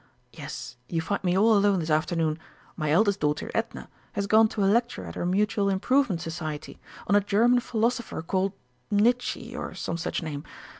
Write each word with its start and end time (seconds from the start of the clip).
Yes, 0.33 0.77
you 0.89 0.99
find 0.99 1.23
me 1.23 1.37
all 1.37 1.55
alone 1.55 1.77
this 1.79 1.91
afternoon. 1.91 2.39
My 2.75 2.89
eldest 2.89 3.19
daughter, 3.19 3.51
Edna, 3.53 3.87
has 4.13 4.25
gone 4.25 4.47
to 4.47 4.63
a 4.63 4.65
lecture 4.65 5.05
at 5.05 5.13
her 5.13 5.27
Mutual 5.27 5.69
Improvement 5.69 6.21
Society, 6.21 6.79
on 7.05 7.15
a 7.15 7.21
German 7.21 7.59
Philosopher 7.59 8.23
called 8.23 8.53
Nitchy, 8.89 9.55
or 9.55 9.75
some 9.75 9.97
such 9.97 10.23
name. 10.23 10.43